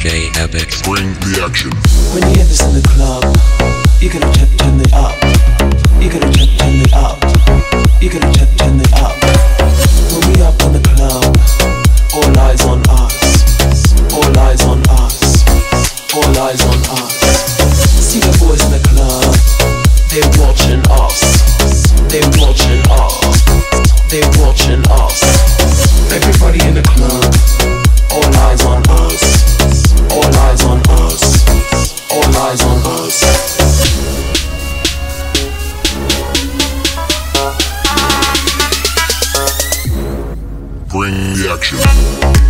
[0.00, 0.80] DJ Apex.
[0.80, 1.70] Bring the action.
[2.14, 3.22] When you hear this in the club,
[4.00, 5.59] you gotta turn it up.
[40.90, 42.49] bring the action.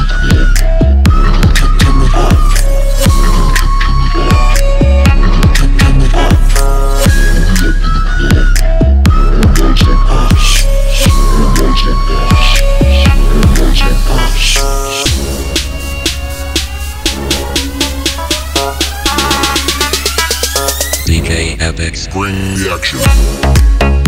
[21.11, 22.07] DJ Apex.
[22.07, 24.00] Bring the action.